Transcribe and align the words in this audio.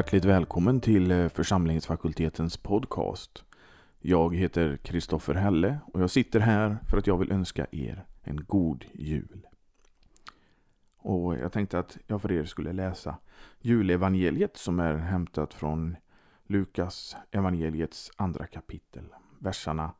Hjärtligt 0.00 0.24
välkommen 0.24 0.80
till 0.80 1.10
eh, 1.10 1.28
församlingsfakultetens 1.28 2.56
podcast. 2.56 3.44
Jag 3.98 4.36
heter 4.36 4.76
Kristoffer 4.76 5.34
Helle 5.34 5.78
och 5.86 6.02
jag 6.02 6.10
sitter 6.10 6.40
här 6.40 6.78
för 6.88 6.98
att 6.98 7.06
jag 7.06 7.16
vill 7.16 7.32
önska 7.32 7.66
er 7.70 8.04
en 8.22 8.44
god 8.44 8.84
jul. 8.92 9.46
Och 10.96 11.38
jag 11.38 11.52
tänkte 11.52 11.78
att 11.78 11.98
jag 12.06 12.22
för 12.22 12.32
er 12.32 12.44
skulle 12.44 12.72
läsa 12.72 13.16
julevangeliet 13.60 14.56
som 14.56 14.80
är 14.80 14.94
hämtat 14.94 15.54
från 15.54 15.96
Lukas 16.46 17.16
evangeliets 17.30 18.10
andra 18.16 18.46
kapitel, 18.46 19.04
verserna 19.38 19.92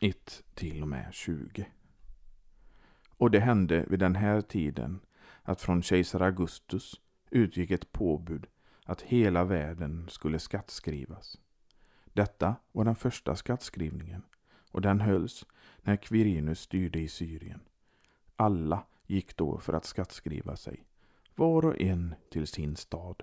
1 0.00 0.42
till 0.54 0.82
och 0.82 0.88
med 0.88 1.08
20. 1.12 1.66
Och 3.08 3.30
det 3.30 3.40
hände 3.40 3.84
vid 3.88 3.98
den 3.98 4.16
här 4.16 4.40
tiden 4.40 5.00
att 5.42 5.60
från 5.60 5.82
kejsar 5.82 6.20
Augustus 6.20 7.00
utgick 7.30 7.70
ett 7.70 7.92
påbud 7.92 8.46
att 8.84 9.02
hela 9.02 9.44
världen 9.44 10.06
skulle 10.08 10.38
skattskrivas. 10.38 11.38
Detta 12.04 12.56
var 12.72 12.84
den 12.84 12.96
första 12.96 13.36
skattskrivningen 13.36 14.22
och 14.70 14.80
den 14.80 15.00
hölls 15.00 15.46
när 15.82 15.96
Quirinus 15.96 16.60
styrde 16.60 17.00
i 17.00 17.08
Syrien. 17.08 17.60
Alla 18.36 18.86
gick 19.06 19.36
då 19.36 19.58
för 19.58 19.72
att 19.72 19.84
skattskriva 19.84 20.56
sig, 20.56 20.84
var 21.34 21.64
och 21.64 21.80
en 21.80 22.14
till 22.30 22.46
sin 22.46 22.76
stad. 22.76 23.22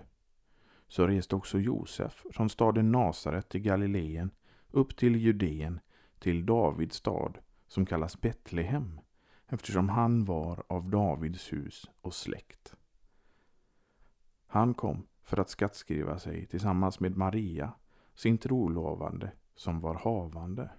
Så 0.88 1.08
reste 1.08 1.36
också 1.36 1.60
Josef 1.60 2.26
från 2.32 2.50
staden 2.50 2.92
Nasaret 2.92 3.50
till 3.50 3.62
Galileen 3.62 4.32
upp 4.72 4.98
till 4.98 5.16
Judeen 5.16 5.80
till 6.20 6.46
Davids 6.46 6.96
stad 6.96 7.38
som 7.68 7.86
kallas 7.86 8.22
Betlehem 8.22 9.00
eftersom 9.48 9.90
han 9.90 10.26
var 10.26 10.64
av 10.68 10.90
Davids 10.90 11.54
hus 11.54 11.90
och 12.02 12.14
släkt. 12.14 12.76
Han 14.48 14.74
kom 14.74 15.08
för 15.24 15.38
att 15.38 15.50
skattskriva 15.50 16.20
sig 16.20 16.46
tillsammans 16.46 17.00
med 17.00 17.18
Maria, 17.18 17.74
sin 18.16 18.38
trolovande, 18.38 19.32
som 19.56 19.80
var 19.80 19.96
havande. 19.96 20.70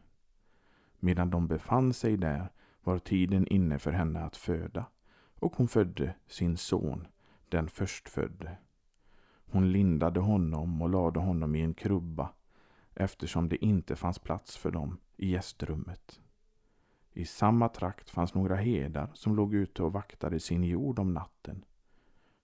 Medan 0.98 1.30
de 1.30 1.46
befann 1.46 1.92
sig 1.92 2.16
där 2.16 2.52
var 2.82 2.98
tiden 2.98 3.46
inne 3.46 3.78
för 3.78 3.92
henne 3.92 4.20
att 4.20 4.36
föda, 4.36 4.86
och 5.34 5.56
hon 5.56 5.68
födde 5.68 6.14
sin 6.26 6.56
son, 6.56 7.06
den 7.48 7.68
förstfödde. 7.68 8.56
Hon 9.52 9.72
lindade 9.72 10.20
honom 10.20 10.82
och 10.82 10.88
lade 10.88 11.20
honom 11.20 11.54
i 11.54 11.60
en 11.60 11.74
krubba, 11.74 12.32
eftersom 12.94 13.48
det 13.48 13.64
inte 13.64 13.96
fanns 13.96 14.18
plats 14.18 14.56
för 14.56 14.70
dem 14.70 14.98
i 15.16 15.30
gästrummet. 15.30 16.20
I 17.12 17.24
samma 17.24 17.68
trakt 17.68 18.10
fanns 18.10 18.34
några 18.34 18.56
herdar 18.56 19.10
som 19.14 19.36
låg 19.36 19.54
ute 19.54 19.82
och 19.82 19.92
vaktade 19.92 20.40
sin 20.40 20.64
jord 20.64 20.98
om 20.98 21.14
natten. 21.14 21.64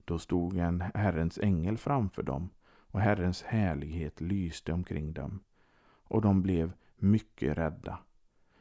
Då 0.08 0.18
stod 0.18 0.56
en 0.56 0.80
Herrens 0.94 1.38
ängel 1.38 1.78
framför 1.78 2.22
dem 2.22 2.50
och 2.66 3.00
Herrens 3.00 3.42
härlighet 3.42 4.20
lyste 4.20 4.72
omkring 4.72 5.12
dem 5.12 5.40
och 5.84 6.22
de 6.22 6.42
blev 6.42 6.72
mycket 6.96 7.58
rädda. 7.58 7.98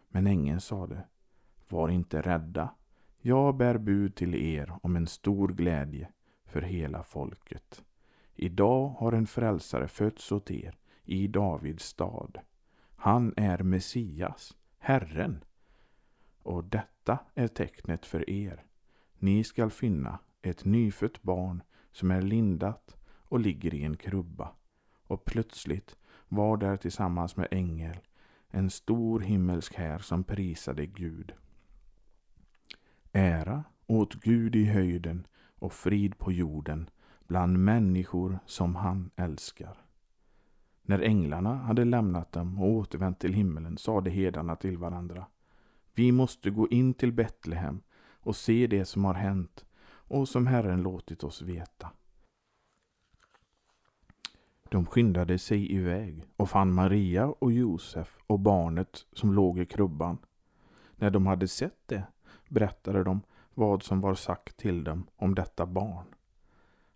Men 0.09 0.27
ängeln 0.27 0.61
sade, 0.61 1.03
var 1.69 1.89
inte 1.89 2.21
rädda. 2.21 2.73
Jag 3.21 3.55
bär 3.55 3.77
bud 3.77 4.15
till 4.15 4.35
er 4.35 4.73
om 4.81 4.95
en 4.95 5.07
stor 5.07 5.47
glädje 5.47 6.09
för 6.45 6.61
hela 6.61 7.03
folket. 7.03 7.83
Idag 8.35 8.89
har 8.89 9.11
en 9.11 9.27
frälsare 9.27 9.87
fötts 9.87 10.31
åt 10.31 10.51
er 10.51 10.77
i 11.03 11.27
Davids 11.27 11.85
stad. 11.85 12.39
Han 12.95 13.33
är 13.37 13.57
Messias, 13.57 14.57
Herren. 14.77 15.43
Och 16.43 16.63
detta 16.63 17.19
är 17.35 17.47
tecknet 17.47 18.05
för 18.05 18.29
er. 18.29 18.65
Ni 19.19 19.43
skall 19.43 19.71
finna 19.71 20.19
ett 20.41 20.65
nyfött 20.65 21.21
barn 21.21 21.63
som 21.91 22.11
är 22.11 22.21
lindat 22.21 22.97
och 23.05 23.39
ligger 23.39 23.73
i 23.73 23.83
en 23.83 23.97
krubba. 23.97 24.51
Och 25.07 25.25
plötsligt 25.25 25.95
var 26.27 26.57
där 26.57 26.77
tillsammans 26.77 27.37
med 27.37 27.47
ängel 27.51 27.97
en 28.49 28.69
stor 28.69 29.19
himmelsk 29.19 29.75
här 29.75 29.99
som 29.99 30.23
prisade 30.23 30.85
Gud. 30.85 31.33
Ära 33.11 33.63
åt 33.87 34.13
Gud 34.13 34.55
i 34.55 34.65
höjden 34.65 35.27
och 35.59 35.73
frid 35.73 36.17
på 36.17 36.31
jorden 36.31 36.89
bland 37.27 37.59
människor 37.59 38.39
som 38.45 38.75
han 38.75 39.09
älskar. 39.15 39.77
När 40.81 40.99
änglarna 40.99 41.55
hade 41.55 41.85
lämnat 41.85 42.31
dem 42.31 42.61
och 42.61 42.69
återvänt 42.69 43.19
till 43.19 43.33
himmelen 43.33 43.77
sade 43.77 44.09
herdarna 44.09 44.55
till 44.55 44.77
varandra. 44.77 45.25
Vi 45.93 46.11
måste 46.11 46.49
gå 46.49 46.67
in 46.67 46.93
till 46.93 47.13
Betlehem 47.13 47.81
och 48.19 48.35
se 48.35 48.67
det 48.67 48.85
som 48.85 49.05
har 49.05 49.13
hänt 49.13 49.65
och 50.07 50.29
som 50.29 50.47
Herren 50.47 50.81
låtit 50.81 51.23
oss 51.23 51.41
veta. 51.41 51.91
De 54.69 54.85
skyndade 54.85 55.39
sig 55.39 55.71
iväg 55.71 56.23
och 56.37 56.49
fann 56.49 56.73
Maria 56.73 57.25
och 57.27 57.51
Josef 57.51 58.17
och 58.27 58.39
barnet 58.39 59.05
som 59.13 59.33
låg 59.33 59.59
i 59.59 59.65
krubban. 59.65 60.17
När 60.95 61.09
de 61.09 61.25
hade 61.25 61.47
sett 61.47 61.81
det 61.85 62.03
berättade 62.47 63.03
de 63.03 63.21
vad 63.53 63.83
som 63.83 64.01
var 64.01 64.15
sagt 64.15 64.57
till 64.57 64.83
dem 64.83 65.03
om 65.15 65.35
detta 65.35 65.65
barn. 65.65 66.05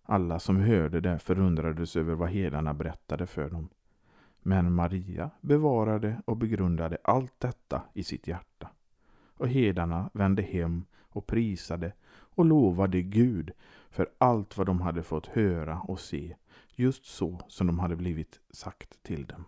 Alla 0.02 0.38
som 0.38 0.56
hörde 0.56 1.00
det 1.00 1.18
förundrades 1.18 1.96
över 1.96 2.14
vad 2.14 2.28
herdarna 2.28 2.74
berättade 2.74 3.26
för 3.26 3.50
dem. 3.50 3.68
Men 4.42 4.74
Maria 4.74 5.30
bevarade 5.40 6.22
och 6.24 6.36
begrundade 6.36 6.98
allt 7.04 7.40
detta 7.40 7.82
i 7.92 8.04
sitt 8.04 8.26
hjärta. 8.26 8.68
Och 9.36 9.48
herdarna 9.48 10.10
vände 10.12 10.42
hem 10.42 10.84
och 11.00 11.26
prisade 11.26 11.92
och 12.34 12.44
lovade 12.44 13.02
Gud 13.02 13.50
för 13.90 14.10
allt 14.18 14.56
vad 14.56 14.66
de 14.66 14.80
hade 14.80 15.02
fått 15.02 15.26
höra 15.26 15.80
och 15.80 16.00
se, 16.00 16.36
just 16.74 17.04
så 17.04 17.40
som 17.48 17.66
de 17.66 17.78
hade 17.78 17.96
blivit 17.96 18.40
sagt 18.50 19.02
till 19.02 19.26
dem. 19.26 19.44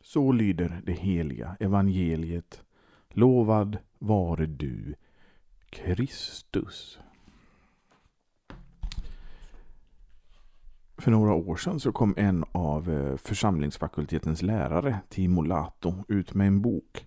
Så 0.00 0.32
lyder 0.32 0.82
det 0.84 0.92
heliga 0.92 1.56
evangeliet. 1.60 2.64
Lovad 3.08 3.78
vare 3.98 4.46
du, 4.46 4.94
Kristus. 5.70 6.98
För 10.96 11.10
några 11.10 11.34
år 11.34 11.56
sedan 11.56 11.80
så 11.80 11.92
kom 11.92 12.14
en 12.16 12.44
av 12.52 12.90
eh, 12.90 13.16
församlingsfakultetens 13.16 14.42
lärare, 14.42 15.00
Timo 15.08 15.42
Lato, 15.42 16.04
ut 16.08 16.34
med 16.34 16.46
en 16.46 16.62
bok 16.62 17.06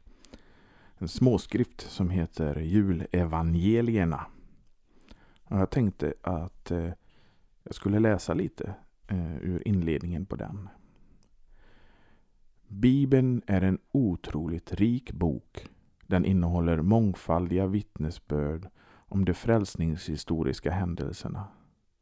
en 1.06 1.10
småskrift 1.10 1.82
som 1.82 2.10
heter 2.10 2.60
Julevangelierna. 2.60 4.26
Och 5.44 5.58
jag 5.58 5.70
tänkte 5.70 6.14
att 6.22 6.72
eh, 6.72 6.90
jag 7.64 7.76
skulle 7.76 8.00
läsa 8.00 8.34
lite 8.34 8.76
eh, 9.08 9.38
ur 9.38 9.68
inledningen 9.68 10.26
på 10.26 10.36
den. 10.36 10.70
Bibeln 12.68 13.42
är 13.48 13.62
en 13.62 13.80
otroligt 13.92 14.74
rik 14.74 15.12
bok. 15.12 15.68
Den 16.08 16.26
innehåller 16.26 16.82
mångfaldiga 16.82 17.68
vittnesbörd 17.68 18.70
om 18.88 19.26
de 19.26 19.34
frälsningshistoriska 19.34 20.72
händelserna. 20.72 21.48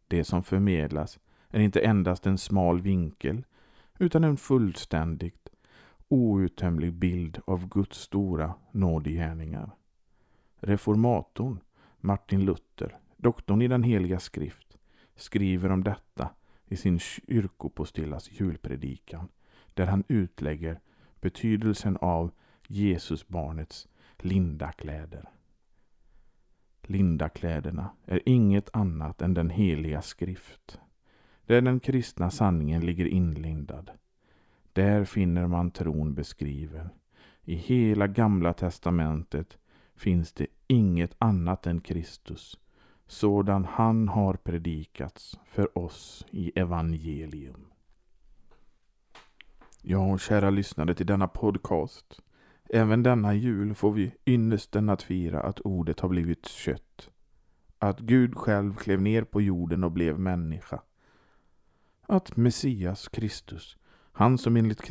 Det 0.08 0.24
som 0.24 0.44
förmedlas 0.44 1.20
är 1.50 1.60
inte 1.60 1.80
endast 1.80 2.26
en 2.26 2.38
smal 2.38 2.82
vinkel 2.82 3.46
utan 4.00 4.24
en 4.24 4.38
fullständigt 4.38 5.43
outtömlig 6.14 6.94
bild 6.94 7.40
av 7.46 7.70
Guds 7.70 7.98
stora 7.98 8.54
nådegärningar. 8.72 9.72
Reformatorn 10.56 11.60
Martin 12.00 12.46
Luther, 12.46 12.98
doktorn 13.18 13.62
i 13.62 13.68
den 13.68 13.84
heliga 13.84 14.20
skrift, 14.20 14.78
skriver 15.16 15.72
om 15.72 15.84
detta 15.84 16.30
i 16.66 16.76
sin 16.76 17.00
kyrkopostillas 17.00 18.32
julpredikan, 18.32 19.28
där 19.74 19.86
han 19.86 20.04
utlägger 20.08 20.80
betydelsen 21.22 21.98
av 21.98 22.32
Jesusbarnets 22.68 23.88
linda 24.18 24.72
kläder. 24.72 25.30
Lindakläderna 26.82 27.90
är 28.06 28.22
inget 28.26 28.76
annat 28.76 29.22
än 29.22 29.34
den 29.34 29.50
heliga 29.50 30.02
skrift, 30.02 30.80
där 31.46 31.62
den 31.62 31.80
kristna 31.80 32.32
sanningen 32.32 32.86
ligger 32.86 33.06
inlindad. 33.06 33.92
Där 34.74 35.06
finner 35.06 35.48
man 35.48 35.72
tron 35.72 36.14
beskriven. 36.14 36.90
I 37.44 37.56
hela 37.56 38.08
gamla 38.08 38.54
testamentet 38.54 39.58
finns 39.96 40.34
det 40.34 40.48
inget 40.68 41.16
annat 41.18 41.68
än 41.68 41.82
Kristus, 41.82 42.60
sådan 43.08 43.66
han 43.66 44.08
har 44.08 44.34
predikats 44.34 45.40
för 45.46 45.78
oss 45.78 46.26
i 46.32 46.52
evangelium. 46.60 47.66
Ja, 49.82 50.18
kära 50.18 50.50
lyssnare 50.50 50.94
till 50.94 51.06
denna 51.06 51.28
podcast. 51.28 52.22
Även 52.70 53.04
denna 53.04 53.34
jul 53.34 53.76
får 53.76 53.92
vi 53.92 54.12
ynnesten 54.26 54.90
att 54.90 55.04
fira 55.04 55.42
att 55.42 55.60
ordet 55.60 56.00
har 56.00 56.10
blivit 56.10 56.48
kött. 56.48 57.10
Att 57.80 58.00
Gud 58.00 58.36
själv 58.36 58.76
klev 58.76 59.02
ner 59.02 59.24
på 59.24 59.42
jorden 59.42 59.84
och 59.84 59.92
blev 59.92 60.20
människa. 60.20 60.82
Att 62.02 62.38
Messias 62.38 63.08
Kristus 63.08 63.78
han 64.16 64.38
som 64.38 64.58
enligt 64.58 64.82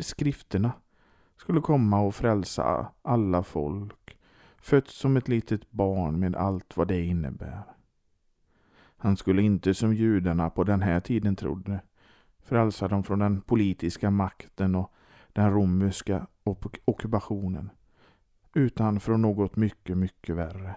skrifterna 0.00 0.72
skulle 1.36 1.60
komma 1.60 2.00
och 2.00 2.14
frälsa 2.14 2.92
alla 3.02 3.42
folk, 3.42 4.18
fött 4.58 4.88
som 4.88 5.16
ett 5.16 5.28
litet 5.28 5.70
barn 5.70 6.20
med 6.20 6.36
allt 6.36 6.76
vad 6.76 6.88
det 6.88 7.04
innebär. 7.04 7.62
Han 8.96 9.16
skulle 9.16 9.42
inte 9.42 9.74
som 9.74 9.94
judarna 9.94 10.50
på 10.50 10.64
den 10.64 10.82
här 10.82 11.00
tiden 11.00 11.36
trodde 11.36 11.80
frälsa 12.42 12.88
dem 12.88 13.02
från 13.02 13.18
den 13.18 13.40
politiska 13.40 14.10
makten 14.10 14.74
och 14.74 14.92
den 15.32 15.50
romerska 15.52 16.26
ockupationen, 16.84 17.70
utan 18.54 19.00
från 19.00 19.22
något 19.22 19.56
mycket, 19.56 19.96
mycket 19.96 20.36
värre. 20.36 20.74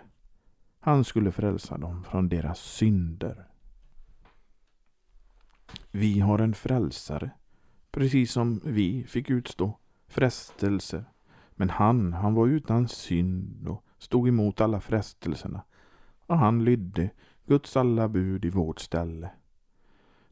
Han 0.80 1.04
skulle 1.04 1.32
frälsa 1.32 1.78
dem 1.78 2.04
från 2.04 2.30
deras 2.30 2.60
synder. 2.60 3.48
Vi 5.92 6.20
har 6.20 6.40
en 6.40 6.54
frälsare, 6.54 7.32
precis 7.92 8.32
som 8.32 8.62
vi 8.64 9.04
fick 9.04 9.30
utstå 9.30 9.78
frestelser. 10.08 11.06
Men 11.52 11.70
han, 11.70 12.14
han 12.14 12.34
var 12.34 12.48
utan 12.48 12.88
synd 12.88 13.68
och 13.68 13.84
stod 13.98 14.28
emot 14.28 14.62
alla 14.62 14.82
frestelserna. 14.82 15.62
Och 16.26 16.38
han 16.38 16.64
lydde 16.64 17.10
Guds 17.46 17.78
alla 17.78 18.08
bud 18.08 18.46
i 18.46 18.50
vårt 18.50 18.80
ställe. 18.80 19.32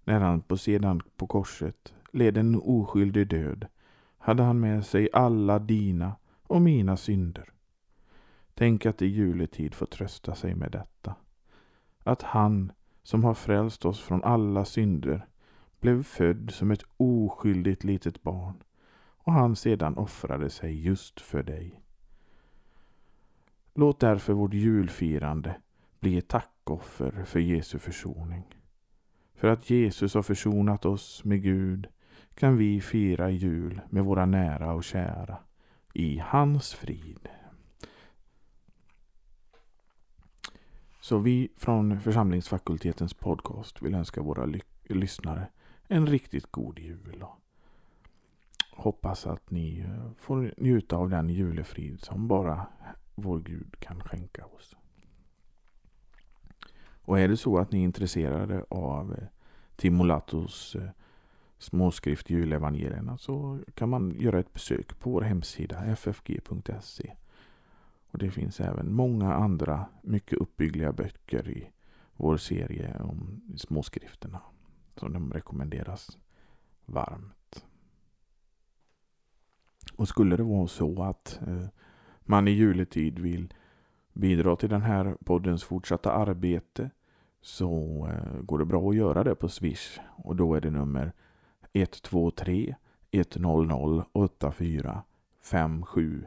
När 0.04 0.20
han 0.20 0.42
på 0.42 0.58
sedan 0.58 1.02
på 1.18 1.28
korset 1.28 1.94
led 2.12 2.38
en 2.38 2.56
oskyldig 2.56 3.28
död 3.28 3.68
hade 4.18 4.44
han 4.44 4.60
med 4.60 4.86
sig 4.86 5.10
alla 5.14 5.60
dina 5.60 6.16
och 6.44 6.62
mina 6.62 6.98
synder. 6.98 7.50
Tänk 8.54 8.86
att 8.86 9.02
i 9.02 9.06
juletid 9.06 9.74
få 9.74 9.86
trösta 9.86 10.36
sig 10.36 10.56
med 10.56 10.72
detta. 10.72 11.16
Att 12.04 12.22
han 12.22 12.72
som 13.04 13.24
har 13.24 13.34
frälst 13.34 13.86
oss 13.86 14.00
från 14.00 14.24
alla 14.24 14.66
synder 14.66 15.29
blev 15.80 16.04
född 16.04 16.52
som 16.52 16.72
ett 16.72 16.84
oskyldigt 16.98 17.84
litet 17.84 18.24
barn 18.24 18.64
och 19.30 19.34
han 19.34 19.56
sedan 19.56 19.98
offrade 19.98 20.50
sig 20.50 20.86
just 20.86 21.22
för 21.22 21.44
dig. 21.44 21.81
Låt 23.74 24.00
därför 24.00 24.34
vårt 24.34 24.54
julfirande 24.54 25.56
bli 26.00 26.18
ett 26.18 26.28
tackoffer 26.28 27.24
för 27.26 27.40
Jesu 27.40 27.80
försoning. 27.80 28.44
För 29.36 29.48
att 29.48 29.70
Jesus 29.70 30.14
har 30.14 30.22
försonat 30.22 30.86
oss 30.86 31.24
med 31.24 31.44
Gud 31.44 31.88
kan 32.34 32.58
vi 32.58 32.82
fira 32.82 33.30
jul 33.30 33.82
med 33.90 34.04
våra 34.04 34.25
nära 34.25 34.74
och 34.74 34.84
kära 34.84 35.38
i 35.94 36.18
hans 36.18 36.74
frid. 36.74 37.30
Så 41.02 41.18
vi 41.18 41.50
från 41.58 42.00
församlingsfakultetens 42.00 43.14
podcast 43.14 43.82
vill 43.82 43.96
önska 43.96 44.22
våra 44.22 44.50
lyssnare 44.84 45.48
en 45.91 46.07
riktigt 46.07 46.51
god 46.51 46.80
jul. 46.80 47.25
Hoppas 48.71 49.27
att 49.27 49.51
ni 49.51 49.80
eh, 49.80 50.12
får 50.18 50.53
njuta 50.57 50.97
av 50.97 51.09
den 51.09 51.30
julefrid 51.30 52.03
som 52.03 52.27
bara 52.27 52.68
vår 53.15 53.39
Gud 53.39 53.75
kan 53.80 54.03
skänka 54.03 54.45
oss. 54.45 54.75
Och 57.01 57.19
är 57.19 57.27
det 57.27 57.38
så 57.38 57.57
att 57.57 57.71
ni 57.71 57.80
är 57.80 57.83
intresserade 57.83 58.65
av 58.69 59.13
eh, 59.13 59.27
Timolatos 59.75 60.75
eh, 60.75 60.89
småskrift 61.57 62.30
Julevangelierna 62.30 63.18
så 63.18 63.59
kan 63.74 63.89
man 63.89 64.15
göra 64.19 64.39
ett 64.39 64.53
besök 64.53 65.00
på 65.00 65.09
vår 65.09 65.21
hemsida 65.21 65.95
ffg.se. 65.95 67.13
Och 68.12 68.18
Det 68.18 68.31
finns 68.31 68.59
även 68.59 68.94
många 68.94 69.33
andra 69.33 69.86
mycket 70.01 70.38
uppbyggliga 70.38 70.91
böcker 70.91 71.50
i 71.50 71.69
vår 72.15 72.38
serie 72.38 73.00
om 73.00 73.41
småskrifterna. 73.57 74.41
Så 75.00 75.07
de 75.07 75.34
rekommenderas 75.34 76.18
varmt. 76.86 77.66
Och 79.94 80.07
skulle 80.07 80.38
det 80.38 80.44
vara 80.44 80.68
så 80.68 81.04
att 81.04 81.40
eh, 81.48 81.66
man 82.22 82.48
i 82.48 82.51
juletid 82.51 83.19
vill 83.19 83.54
bidra 84.13 84.56
till 84.56 84.69
den 84.69 84.81
här 84.81 85.18
poddens 85.25 85.63
fortsatta 85.63 86.12
arbete 86.12 86.90
så 87.42 88.07
eh, 88.12 88.42
går 88.42 88.60
det 88.60 88.66
bra 88.66 88.90
att 88.90 88.96
göra 88.96 89.24
det 89.24 89.36
på 89.36 89.50
Swish 89.50 90.00
och 90.16 90.36
då 90.36 90.56
är 90.56 90.62
det 90.62 90.69
nummer 90.69 91.13
123 91.74 92.75
100 93.12 94.06
8457 94.12 96.25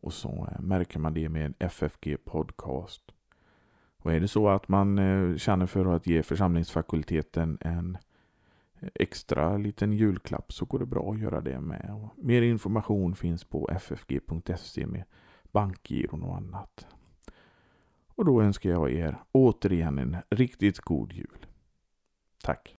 och 0.00 0.12
så 0.12 0.48
eh, 0.50 0.60
märker 0.60 0.98
man 0.98 1.14
det 1.14 1.28
med 1.28 1.54
FFG 1.58 2.16
Podcast. 2.24 3.02
Och 3.98 4.12
är 4.12 4.20
det 4.20 4.28
så 4.28 4.48
att 4.48 4.68
man 4.68 4.98
känner 5.38 5.66
för 5.66 5.96
att 5.96 6.06
ge 6.06 6.22
församlingsfakulteten 6.22 7.58
en 7.60 7.98
extra 8.94 9.56
liten 9.56 9.92
julklapp 9.92 10.52
så 10.52 10.64
går 10.64 10.78
det 10.78 10.86
bra 10.86 11.12
att 11.12 11.20
göra 11.20 11.40
det 11.40 11.60
med. 11.60 11.90
Och 11.94 12.24
mer 12.24 12.42
information 12.42 13.14
finns 13.14 13.44
på 13.44 13.70
ffg.se 13.80 14.86
med 14.86 15.04
bankgiron 15.52 16.22
och 16.22 16.36
annat. 16.36 16.86
Och 18.08 18.24
då 18.24 18.42
önskar 18.42 18.70
jag 18.70 18.92
er 18.92 19.22
återigen 19.32 19.98
en 19.98 20.16
riktigt 20.30 20.78
god 20.78 21.12
jul. 21.12 21.46
Tack! 22.42 22.76